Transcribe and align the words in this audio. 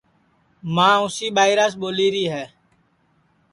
ماں 0.75 0.95
اُسی 1.05 1.27
ٻائیراس 1.35 1.73
ٻولیری 1.79 2.25
ہے 2.33 2.45